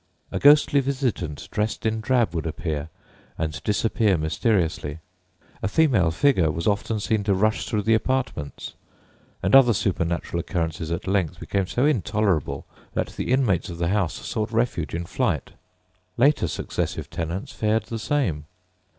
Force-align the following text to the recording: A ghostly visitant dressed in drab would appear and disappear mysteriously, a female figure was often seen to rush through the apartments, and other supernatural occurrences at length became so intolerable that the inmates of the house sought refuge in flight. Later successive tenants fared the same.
A 0.31 0.39
ghostly 0.39 0.79
visitant 0.79 1.47
dressed 1.51 1.85
in 1.85 2.01
drab 2.01 2.33
would 2.33 2.47
appear 2.47 2.89
and 3.37 3.61
disappear 3.63 4.17
mysteriously, 4.17 4.97
a 5.61 5.67
female 5.67 6.09
figure 6.09 6.49
was 6.49 6.65
often 6.65 6.99
seen 6.99 7.23
to 7.25 7.35
rush 7.35 7.67
through 7.67 7.83
the 7.83 7.93
apartments, 7.93 8.73
and 9.43 9.53
other 9.53 9.73
supernatural 9.75 10.39
occurrences 10.39 10.89
at 10.91 11.05
length 11.05 11.39
became 11.39 11.67
so 11.67 11.85
intolerable 11.85 12.65
that 12.95 13.09
the 13.09 13.31
inmates 13.31 13.69
of 13.69 13.77
the 13.77 13.89
house 13.89 14.15
sought 14.25 14.51
refuge 14.51 14.95
in 14.95 15.05
flight. 15.05 15.51
Later 16.17 16.47
successive 16.47 17.07
tenants 17.11 17.51
fared 17.51 17.83
the 17.83 17.99
same. 17.99 18.45